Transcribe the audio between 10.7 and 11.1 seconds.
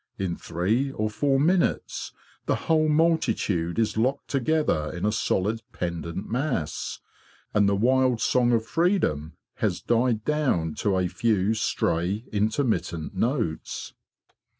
to a